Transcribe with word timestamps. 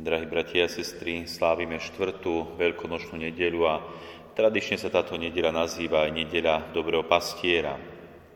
Drahí 0.00 0.24
bratia 0.24 0.64
a 0.64 0.72
sestry, 0.72 1.28
slávime 1.28 1.76
štvrtú 1.76 2.56
veľkonočnú 2.56 3.20
nedelu 3.20 3.60
a 3.68 3.84
tradične 4.32 4.80
sa 4.80 4.88
táto 4.88 5.12
nedela 5.20 5.52
nazýva 5.52 6.08
aj 6.08 6.16
nedela 6.16 6.64
dobrého 6.72 7.04
pastiera. 7.04 7.76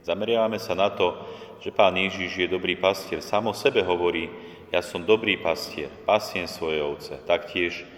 Zameriavame 0.05 0.61
sa 0.61 0.77
na 0.77 0.93
to, 0.93 1.17
že 1.65 1.73
Pán 1.73 1.97
Ježiš 1.97 2.37
je 2.37 2.53
dobrý 2.53 2.77
pastier. 2.77 3.25
Sám 3.25 3.49
o 3.49 3.57
sebe 3.57 3.81
hovorí, 3.81 4.29
ja 4.69 4.85
som 4.85 5.09
dobrý 5.09 5.41
pastier, 5.41 5.89
pasiem 6.05 6.45
svoje 6.45 6.85
ovce. 6.85 7.16
Taktiež 7.25 7.89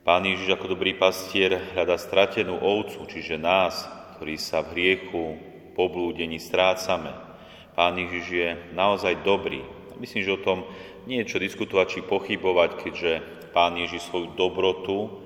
Pán 0.00 0.24
Ježiš 0.24 0.56
ako 0.56 0.72
dobrý 0.72 0.96
pastier 0.96 1.60
hľada 1.76 2.00
stratenú 2.00 2.56
ovcu, 2.56 3.04
čiže 3.04 3.36
nás, 3.36 3.84
ktorí 4.16 4.40
sa 4.40 4.64
v 4.64 4.80
hriechu, 4.80 5.36
poblúdení 5.76 6.40
strácame. 6.40 7.12
Pán 7.76 8.00
Ježiš 8.00 8.26
je 8.32 8.48
naozaj 8.72 9.20
dobrý. 9.20 9.60
Myslím, 10.00 10.24
že 10.24 10.40
o 10.40 10.40
tom 10.40 10.64
nie 11.04 11.24
diskutovať 11.24 11.86
či 11.88 12.00
pochybovať, 12.04 12.70
keďže 12.80 13.12
Pán 13.52 13.78
Ježiš 13.78 14.10
svoju 14.10 14.34
dobrotu 14.34 15.22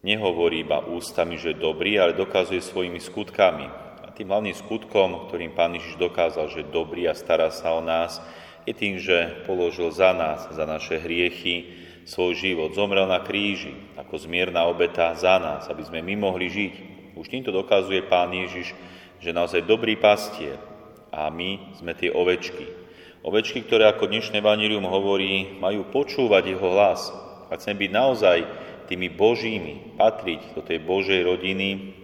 nehovorí 0.00 0.64
iba 0.64 0.84
ústami, 0.84 1.36
že 1.36 1.52
je 1.52 1.62
dobrý, 1.64 2.00
ale 2.00 2.16
dokazuje 2.16 2.64
svojimi 2.64 3.00
skutkami. 3.00 3.66
A 4.04 4.12
tým 4.14 4.30
hlavným 4.30 4.56
skutkom, 4.56 5.28
ktorým 5.28 5.52
Pán 5.52 5.74
Ježiš 5.76 6.00
dokázal, 6.00 6.48
že 6.52 6.64
je 6.64 6.72
dobrý 6.72 7.08
a 7.10 7.18
stará 7.18 7.52
sa 7.52 7.74
o 7.76 7.82
nás, 7.82 8.20
je 8.64 8.72
tým, 8.72 8.96
že 8.96 9.44
položil 9.44 9.92
za 9.92 10.16
nás, 10.16 10.48
za 10.48 10.64
naše 10.64 10.96
hriechy, 10.96 11.84
svoj 12.04 12.36
život. 12.36 12.72
Zomrel 12.76 13.08
na 13.08 13.20
kríži 13.20 13.72
ako 13.96 14.16
zmierna 14.20 14.68
obeta 14.68 15.12
za 15.16 15.40
nás, 15.40 15.68
aby 15.68 15.84
sme 15.84 16.00
my 16.04 16.14
mohli 16.16 16.48
žiť. 16.48 16.74
Už 17.16 17.26
týmto 17.28 17.52
dokazuje 17.52 18.04
Pán 18.04 18.32
Ježiš, 18.32 18.76
že 19.20 19.36
naozaj 19.36 19.64
dobrý 19.64 19.96
pastier 19.96 20.60
a 21.08 21.28
my 21.32 21.76
sme 21.80 21.96
tie 21.96 22.12
ovečky, 22.12 22.83
Ovečky, 23.24 23.64
ktoré 23.64 23.88
ako 23.88 24.12
dnešné 24.12 24.44
vanílium 24.44 24.84
hovorí, 24.84 25.56
majú 25.56 25.88
počúvať 25.88 26.44
jeho 26.44 26.68
hlas. 26.76 27.08
A 27.48 27.56
chceme 27.56 27.80
byť 27.80 27.90
naozaj 27.96 28.38
tými 28.84 29.08
božími, 29.08 29.96
patriť 29.96 30.52
do 30.52 30.60
tej 30.60 30.84
Božej 30.84 31.24
rodiny, 31.24 31.96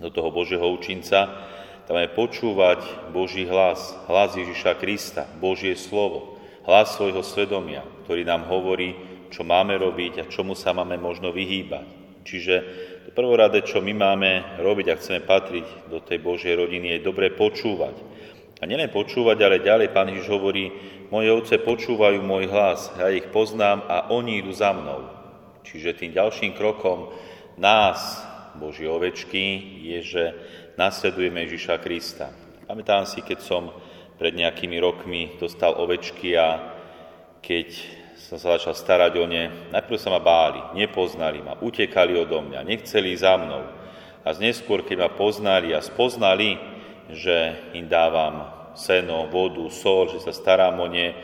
do 0.00 0.08
toho 0.08 0.32
Božieho 0.32 0.64
učinca, 0.64 1.28
tam 1.84 2.00
je 2.00 2.08
počúvať 2.16 2.80
Boží 3.12 3.44
hlas, 3.44 3.92
hlas 4.08 4.40
Ježiša 4.40 4.80
Krista, 4.80 5.28
Božie 5.36 5.76
slovo, 5.76 6.40
hlas 6.64 6.96
svojho 6.96 7.20
svedomia, 7.20 7.84
ktorý 8.08 8.24
nám 8.24 8.48
hovorí, 8.48 8.96
čo 9.28 9.44
máme 9.44 9.76
robiť 9.76 10.24
a 10.24 10.30
čomu 10.32 10.56
sa 10.56 10.72
máme 10.72 10.96
možno 10.96 11.28
vyhýbať. 11.28 11.84
Čiže 12.24 12.54
to 13.04 13.10
prvorade, 13.12 13.60
čo 13.68 13.84
my 13.84 13.92
máme 13.92 14.64
robiť 14.64 14.86
a 14.88 14.96
chceme 14.96 15.20
patriť 15.28 15.92
do 15.92 16.00
tej 16.00 16.24
Božej 16.24 16.56
rodiny, 16.56 16.96
je 16.96 17.04
dobre 17.04 17.36
počúvať 17.36 18.14
a 18.60 18.62
nielen 18.66 18.90
počúvať, 18.90 19.38
ale 19.42 19.66
ďalej 19.66 19.90
Pán 19.90 20.10
Ježiš 20.10 20.30
hovorí, 20.30 20.70
moje 21.10 21.28
ovce 21.34 21.58
počúvajú 21.58 22.22
môj 22.22 22.46
hlas, 22.50 22.94
ja 22.94 23.10
ich 23.10 23.26
poznám 23.34 23.82
a 23.90 24.10
oni 24.14 24.42
idú 24.42 24.54
za 24.54 24.70
mnou. 24.70 25.10
Čiže 25.64 25.96
tým 25.96 26.12
ďalším 26.14 26.54
krokom 26.54 27.10
nás, 27.58 28.22
Boží 28.54 28.86
ovečky, 28.86 29.58
je, 29.82 29.98
že 30.02 30.24
nasledujeme 30.78 31.42
Ježiša 31.42 31.82
Krista. 31.82 32.30
Pamätám 32.70 33.02
si, 33.02 33.18
keď 33.18 33.42
som 33.42 33.74
pred 34.14 34.30
nejakými 34.30 34.78
rokmi 34.78 35.34
dostal 35.42 35.74
ovečky 35.74 36.38
a 36.38 36.70
keď 37.42 37.74
som 38.14 38.38
sa 38.38 38.56
začal 38.56 38.78
starať 38.78 39.12
o 39.18 39.26
ne, 39.26 39.70
najprv 39.74 39.98
sa 39.98 40.08
ma 40.14 40.22
báli, 40.22 40.62
nepoznali 40.78 41.42
ma, 41.42 41.58
utekali 41.58 42.14
odo 42.14 42.40
mňa, 42.40 42.62
nechceli 42.62 43.12
za 43.18 43.34
mnou. 43.36 43.66
A 44.24 44.32
neskôr, 44.40 44.80
keď 44.80 45.04
ma 45.04 45.10
poznali 45.12 45.76
a 45.76 45.84
spoznali, 45.84 46.56
že 47.12 47.70
im 47.76 47.88
dávam 47.88 48.48
seno, 48.74 49.28
vodu, 49.30 49.64
sol, 49.70 50.10
že 50.10 50.20
sa 50.20 50.32
starám 50.32 50.80
o 50.80 50.88
ne, 50.88 51.14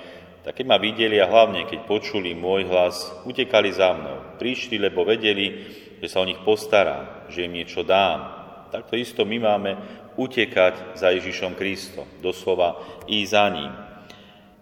tak 0.40 0.56
keď 0.56 0.66
ma 0.66 0.78
videli 0.80 1.20
a 1.20 1.28
hlavne 1.28 1.68
keď 1.68 1.84
počuli 1.84 2.32
môj 2.32 2.64
hlas, 2.68 3.12
utekali 3.28 3.70
za 3.72 3.92
mnou. 3.92 4.40
Prišli, 4.40 4.80
lebo 4.80 5.04
vedeli, 5.04 5.68
že 6.00 6.08
sa 6.08 6.24
o 6.24 6.28
nich 6.28 6.40
postarám, 6.40 7.28
že 7.28 7.44
im 7.44 7.52
niečo 7.52 7.84
dám. 7.84 8.40
Takto 8.72 8.96
isto 8.96 9.28
my 9.28 9.36
máme 9.36 9.72
utekať 10.16 10.96
za 10.96 11.12
Ježišom 11.12 11.58
Kristom, 11.58 12.08
doslova 12.24 12.80
i 13.10 13.26
za 13.26 13.50
ním. 13.52 13.72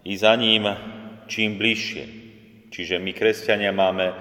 I 0.02 0.12
za 0.18 0.34
ním 0.34 0.66
čím 1.28 1.60
bližšie. 1.60 2.04
Čiže 2.72 2.98
my, 2.98 3.12
kresťania, 3.14 3.70
máme 3.70 4.12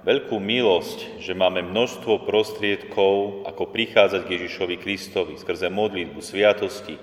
veľkú 0.00 0.40
milosť, 0.40 1.20
že 1.20 1.36
máme 1.36 1.60
množstvo 1.60 2.24
prostriedkov, 2.24 3.44
ako 3.44 3.68
prichádzať 3.68 4.20
k 4.24 4.32
Ježišovi 4.40 4.76
Kristovi 4.80 5.34
skrze 5.36 5.68
modlitbu, 5.68 6.20
sviatosti, 6.24 6.96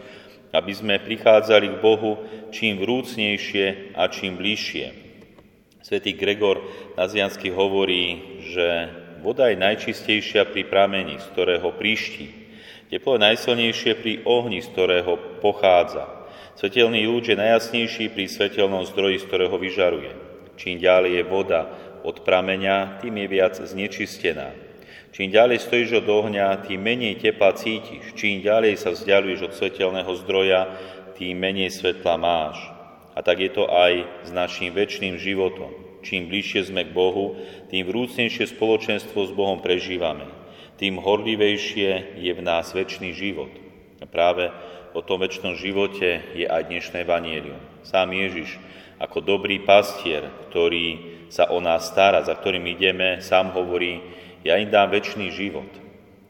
aby 0.49 0.71
sme 0.73 1.03
prichádzali 1.03 1.77
k 1.77 1.81
Bohu 1.83 2.23
čím 2.49 2.81
vrúcnejšie 2.81 3.93
a 3.93 4.09
čím 4.09 4.39
bližšie. 4.39 4.85
Svetý 5.85 6.17
Gregor 6.17 6.59
Naziansky 6.99 7.53
hovorí, 7.53 8.39
že 8.43 8.91
voda 9.23 9.47
je 9.53 9.61
najčistejšia 9.61 10.49
pri 10.49 10.67
pramení, 10.67 11.21
z 11.21 11.25
ktorého 11.31 11.71
príští. 11.77 12.27
Teplo 12.87 13.19
je 13.19 13.25
najsilnejšie 13.27 13.91
pri 13.99 14.13
ohni, 14.23 14.63
z 14.63 14.67
ktorého 14.71 15.39
pochádza. 15.43 16.07
Svetelný 16.57 17.05
lúč 17.05 17.29
je 17.29 17.37
najjasnejší 17.37 18.09
pri 18.15 18.25
svetelnom 18.25 18.87
zdroji, 18.89 19.21
z 19.21 19.27
ktorého 19.29 19.55
vyžaruje. 19.61 20.11
Čím 20.57 20.81
ďalej 20.81 21.21
je 21.21 21.23
voda 21.29 21.61
od 22.07 22.23
prameňa, 22.23 23.03
tým 23.03 23.19
je 23.19 23.27
viac 23.27 23.59
znečistená. 23.59 24.55
Čím 25.11 25.35
ďalej 25.35 25.59
stojíš 25.59 26.05
od 26.05 26.07
ohňa, 26.07 26.63
tým 26.63 26.79
menej 26.79 27.19
tepla 27.19 27.51
cítiš. 27.51 28.15
Čím 28.15 28.39
ďalej 28.47 28.79
sa 28.79 28.95
vzdialuješ 28.95 29.51
od 29.51 29.53
svetelného 29.59 30.11
zdroja, 30.23 30.71
tým 31.19 31.35
menej 31.35 31.73
svetla 31.73 32.15
máš. 32.15 32.55
A 33.11 33.19
tak 33.25 33.43
je 33.43 33.51
to 33.51 33.67
aj 33.67 34.07
s 34.23 34.29
našim 34.31 34.71
väčšným 34.71 35.19
životom. 35.19 35.73
Čím 36.05 36.31
bližšie 36.31 36.69
sme 36.71 36.85
k 36.87 36.95
Bohu, 36.95 37.35
tým 37.67 37.83
vrúcnejšie 37.89 38.55
spoločenstvo 38.55 39.27
s 39.27 39.31
Bohom 39.33 39.59
prežívame. 39.59 40.29
Tým 40.77 41.01
horlivejšie 41.01 42.21
je 42.21 42.31
v 42.31 42.41
nás 42.45 42.71
väčší 42.71 43.11
život. 43.11 43.49
A 43.97 44.05
práve 44.05 44.53
o 44.93 45.01
tom 45.01 45.25
väčšnom 45.25 45.57
živote 45.57 46.21
je 46.37 46.45
aj 46.45 46.69
dnešné 46.69 47.03
vanielium. 47.03 47.57
Sám 47.81 48.13
Ježiš 48.13 48.61
ako 49.01 49.25
dobrý 49.25 49.65
pastier, 49.65 50.29
ktorý 50.53 51.16
sa 51.27 51.51
o 51.51 51.59
nás 51.59 51.87
stará, 51.91 52.23
za 52.23 52.35
ktorým 52.35 52.63
ideme, 52.71 53.19
sám 53.19 53.51
hovorí, 53.51 53.99
ja 54.47 54.55
im 54.55 54.71
dám 54.71 54.91
väčší 54.91 55.27
život. 55.33 55.69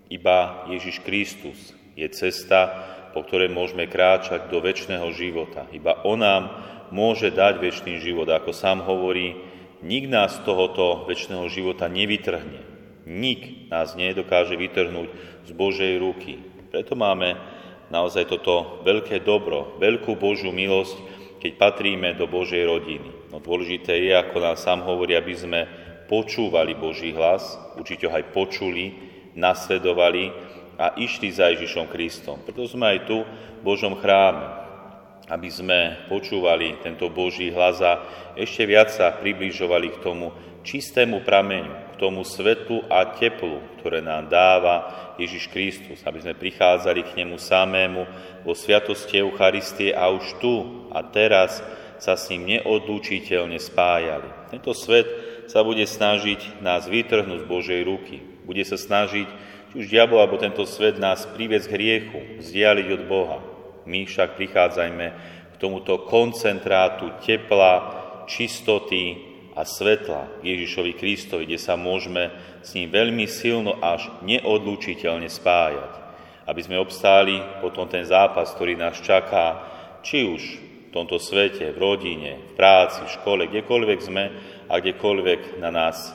Iba 0.07 0.65
Ježiš 0.71 1.03
Kristus 1.03 1.75
je 1.93 2.07
cesta, 2.09 2.71
po 3.11 3.25
ktorej 3.25 3.51
môžeme 3.51 3.89
kráčať 3.89 4.49
do 4.49 4.61
väčšného 4.61 5.09
života. 5.13 5.65
Iba 5.73 6.01
On 6.05 6.21
nám 6.21 6.43
môže 6.93 7.33
dať 7.33 7.59
väčší 7.59 7.99
život. 7.99 8.29
Ako 8.29 8.55
sám 8.55 8.85
hovorí, 8.85 9.35
nik 9.83 10.07
nás 10.07 10.39
z 10.39 10.43
tohoto 10.47 11.05
väčšného 11.05 11.45
života 11.51 11.91
nevytrhne. 11.91 12.63
Nik 13.07 13.71
nás 13.71 13.95
nedokáže 13.95 14.55
vytrhnúť 14.59 15.09
z 15.47 15.51
Božej 15.55 15.99
ruky. 15.99 16.39
Preto 16.71 16.95
máme 16.95 17.39
naozaj 17.87 18.27
toto 18.27 18.83
veľké 18.83 19.23
dobro, 19.23 19.79
veľkú 19.79 20.19
Božiu 20.19 20.51
milosť, 20.51 21.16
keď 21.37 21.51
patríme 21.57 22.13
do 22.17 22.25
Božej 22.25 22.65
rodiny. 22.65 23.29
No 23.29 23.37
dôležité 23.37 23.97
je, 24.01 24.13
ako 24.13 24.37
nám 24.41 24.57
sám 24.57 24.81
hovorí, 24.85 25.13
aby 25.13 25.33
sme 25.33 25.59
počúvali 26.07 26.73
Boží 26.73 27.13
hlas, 27.13 27.59
určite 27.75 28.07
ho 28.07 28.13
aj 28.15 28.31
počuli, 28.31 28.95
nasledovali 29.37 30.33
a 30.77 30.97
išli 30.97 31.29
za 31.29 31.53
Ježišom 31.53 31.89
Kristom. 31.89 32.41
Preto 32.41 32.65
sme 32.65 32.97
aj 32.97 32.99
tu 33.05 33.21
v 33.25 33.61
Božom 33.61 33.97
chráme, 33.97 34.45
aby 35.27 35.49
sme 35.51 36.07
počúvali 36.07 36.79
tento 36.81 37.11
Boží 37.11 37.51
hlas 37.51 37.83
a 37.83 37.99
ešte 38.33 38.63
viac 38.63 38.89
sa 38.93 39.11
približovali 39.11 39.97
k 39.97 40.01
tomu 40.01 40.31
čistému 40.63 41.23
prameňu, 41.23 41.86
tomu 41.97 42.21
svetlu 42.21 42.85
a 42.87 43.17
teplu, 43.17 43.59
ktoré 43.81 43.99
nám 43.99 44.29
dáva 44.29 44.75
Ježiš 45.17 45.49
Kristus, 45.49 45.99
aby 46.05 46.21
sme 46.21 46.37
prichádzali 46.37 47.01
k 47.03 47.17
nemu 47.21 47.35
samému 47.41 48.01
vo 48.45 48.53
sviatosti 48.53 49.17
Eucharistie 49.17 49.91
a 49.91 50.07
už 50.13 50.37
tu 50.37 50.55
a 50.93 51.01
teraz 51.01 51.59
sa 51.97 52.13
s 52.13 52.29
ním 52.29 52.57
neodlučiteľne 52.57 53.57
spájali. 53.57 54.53
Tento 54.53 54.71
svet 54.77 55.09
sa 55.49 55.65
bude 55.65 55.83
snažiť 55.83 56.61
nás 56.61 56.85
vytrhnúť 56.85 57.43
z 57.43 57.49
Božej 57.49 57.81
ruky. 57.83 58.21
Bude 58.45 58.61
sa 58.63 58.77
snažiť, 58.77 59.27
či 59.73 59.75
už 59.75 59.89
diabol 59.89 60.21
alebo 60.21 60.39
tento 60.39 60.63
svet 60.63 61.01
nás 61.01 61.25
priviesť 61.25 61.67
k 61.67 61.75
hriechu, 61.75 62.19
vzdialiť 62.39 62.87
od 62.93 63.03
Boha. 63.09 63.37
My 63.87 64.05
však 64.05 64.37
prichádzajme 64.37 65.05
k 65.51 65.55
tomuto 65.57 66.05
koncentrátu 66.05 67.17
tepla, 67.23 67.73
čistoty 68.27 69.26
a 69.57 69.65
svetla 69.65 70.45
Ježišovi 70.45 70.93
Kristovi, 70.93 71.49
kde 71.49 71.57
sa 71.57 71.73
môžeme 71.73 72.29
s 72.61 72.77
ním 72.77 72.93
veľmi 72.93 73.25
silno 73.25 73.81
až 73.81 74.05
neodlučiteľne 74.21 75.25
spájať. 75.25 76.05
Aby 76.45 76.61
sme 76.61 76.77
obstáli 76.77 77.41
potom 77.59 77.89
ten 77.89 78.05
zápas, 78.05 78.53
ktorý 78.53 78.77
nás 78.77 79.01
čaká, 79.01 79.65
či 80.05 80.29
už 80.29 80.41
v 80.87 80.89
tomto 80.93 81.17
svete, 81.17 81.73
v 81.73 81.81
rodine, 81.81 82.31
v 82.37 82.51
práci, 82.53 83.01
v 83.01 83.13
škole, 83.17 83.41
kdekoľvek 83.49 83.99
sme 83.99 84.23
a 84.69 84.73
kdekoľvek 84.77 85.57
na 85.57 85.73
nás 85.73 86.13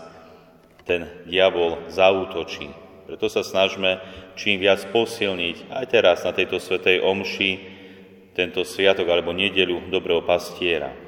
ten 0.87 1.11
diabol 1.27 1.83
zautočí. 1.91 2.71
Preto 3.11 3.27
sa 3.27 3.43
snažme 3.43 3.99
čím 4.39 4.63
viac 4.63 4.87
posilniť 4.95 5.69
aj 5.69 5.85
teraz 5.91 6.23
na 6.23 6.31
tejto 6.31 6.63
svetej 6.63 7.03
omši 7.03 7.51
tento 8.33 8.65
sviatok 8.65 9.05
alebo 9.11 9.37
nedelu 9.37 9.93
dobrého 9.93 10.25
pastiera. 10.25 11.02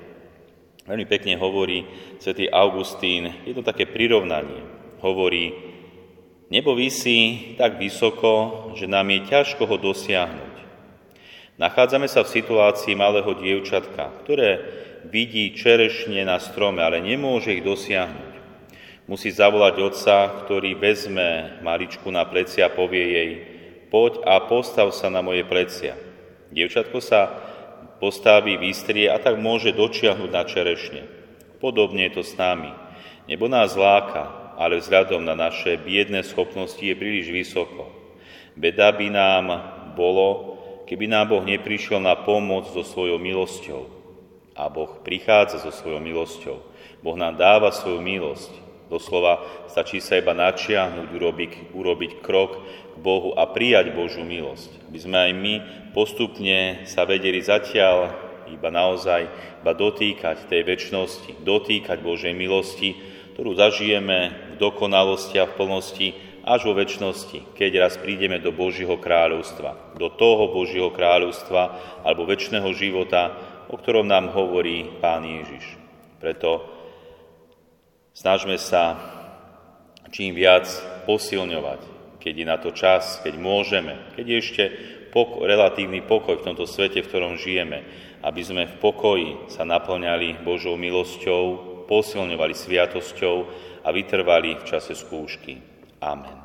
Veľmi 0.84 1.08
pekne 1.08 1.40
hovorí 1.40 1.88
svätý 2.20 2.44
Augustín, 2.52 3.32
je 3.48 3.56
to 3.56 3.64
také 3.64 3.88
prirovnanie. 3.88 4.60
Hovorí, 5.00 5.56
nebo 6.52 6.76
vysí 6.76 7.52
tak 7.56 7.80
vysoko, 7.80 8.68
že 8.76 8.84
nám 8.84 9.08
je 9.08 9.20
ťažko 9.24 9.64
ho 9.64 9.76
dosiahnuť. 9.80 10.54
Nachádzame 11.56 12.04
sa 12.04 12.20
v 12.20 12.36
situácii 12.36 12.92
malého 12.92 13.32
dievčatka, 13.32 14.12
ktoré 14.24 14.60
vidí 15.08 15.56
čerešne 15.56 16.20
na 16.28 16.36
strome, 16.36 16.84
ale 16.84 17.00
nemôže 17.00 17.56
ich 17.56 17.64
dosiahnuť. 17.64 18.32
Musí 19.08 19.32
zavolať 19.32 19.80
otca, 19.80 20.16
ktorý 20.44 20.76
vezme 20.76 21.60
Maričku 21.64 22.12
na 22.12 22.28
plecia 22.28 22.68
a 22.68 22.74
povie 22.76 23.04
jej, 23.08 23.30
poď 23.88 24.20
a 24.24 24.36
postav 24.44 24.92
sa 24.92 25.08
na 25.08 25.24
moje 25.24 25.48
plecia. 25.48 25.96
Dievčatko 26.52 27.00
sa 27.00 27.40
postaví, 28.04 28.60
vystrie 28.60 29.08
a 29.08 29.16
tak 29.16 29.40
môže 29.40 29.72
dočiahnuť 29.72 30.28
na 30.28 30.44
čerešne. 30.44 31.08
Podobne 31.56 32.04
je 32.12 32.20
to 32.20 32.22
s 32.22 32.36
nami. 32.36 32.68
Nebo 33.24 33.48
nás 33.48 33.72
láka, 33.72 34.52
ale 34.60 34.76
vzhľadom 34.76 35.24
na 35.24 35.32
naše 35.32 35.80
biedné 35.80 36.20
schopnosti 36.20 36.84
je 36.84 36.92
príliš 36.92 37.32
vysoko. 37.32 37.88
Beda 38.52 38.92
by 38.92 39.08
nám 39.08 39.46
bolo, 39.96 40.60
keby 40.84 41.08
nám 41.08 41.32
Boh 41.32 41.40
neprišiel 41.40 42.04
na 42.04 42.12
pomoc 42.12 42.68
so 42.68 42.84
svojou 42.84 43.16
milosťou. 43.16 43.88
A 44.52 44.68
Boh 44.68 45.00
prichádza 45.00 45.64
so 45.64 45.72
svojou 45.72 46.04
milosťou. 46.04 46.60
Boh 47.00 47.16
nám 47.16 47.40
dáva 47.40 47.72
svoju 47.72 48.04
milosť. 48.04 48.63
Doslova 48.94 49.42
stačí 49.66 49.98
sa 49.98 50.22
iba 50.22 50.30
načiahnuť, 50.30 51.10
urobiť, 51.10 51.52
urobiť 51.74 52.22
krok 52.22 52.62
k 52.94 52.96
Bohu 53.02 53.34
a 53.34 53.50
prijať 53.50 53.90
Božú 53.90 54.22
milosť. 54.22 54.70
Aby 54.86 54.98
sme 55.02 55.18
aj 55.18 55.32
my 55.34 55.54
postupne 55.90 56.86
sa 56.86 57.02
vedeli 57.02 57.42
zatiaľ 57.42 58.14
iba 58.54 58.70
naozaj 58.70 59.26
iba 59.66 59.72
dotýkať 59.74 60.46
tej 60.46 60.62
väčšnosti, 60.62 61.42
dotýkať 61.42 61.98
Božej 62.06 62.38
milosti, 62.38 62.94
ktorú 63.34 63.58
zažijeme 63.58 64.54
v 64.54 64.62
dokonalosti 64.62 65.42
a 65.42 65.50
v 65.50 65.56
plnosti 65.58 66.08
až 66.46 66.70
vo 66.70 66.78
väčšnosti, 66.78 67.58
keď 67.58 67.70
raz 67.82 67.98
prídeme 67.98 68.38
do 68.38 68.54
Božieho 68.54 68.94
kráľovstva, 68.94 69.98
do 69.98 70.06
toho 70.06 70.54
Božieho 70.54 70.94
kráľovstva 70.94 71.62
alebo 72.06 72.30
väčšného 72.30 72.70
života, 72.78 73.34
o 73.66 73.74
ktorom 73.74 74.06
nám 74.06 74.30
hovorí 74.30 74.86
Pán 75.02 75.26
Ježiš. 75.26 75.80
Preto 76.22 76.62
Snažme 78.14 78.54
sa 78.62 78.94
čím 80.14 80.38
viac 80.38 80.70
posilňovať, 81.02 81.80
keď 82.22 82.34
je 82.38 82.46
na 82.46 82.56
to 82.62 82.70
čas, 82.70 83.18
keď 83.26 83.34
môžeme, 83.34 83.98
keď 84.14 84.24
je 84.24 84.36
ešte 84.38 84.64
poko- 85.10 85.42
relatívny 85.42 85.98
pokoj 86.06 86.38
v 86.38 86.46
tomto 86.46 86.62
svete, 86.62 87.02
v 87.02 87.10
ktorom 87.10 87.34
žijeme, 87.34 87.82
aby 88.22 88.40
sme 88.46 88.70
v 88.70 88.78
pokoji 88.78 89.50
sa 89.50 89.66
naplňali 89.66 90.46
Božou 90.46 90.78
milosťou, 90.78 91.74
posilňovali 91.90 92.54
sviatosťou 92.54 93.36
a 93.82 93.88
vytrvali 93.90 94.62
v 94.62 94.64
čase 94.64 94.94
skúšky. 94.94 95.58
Amen. 95.98 96.43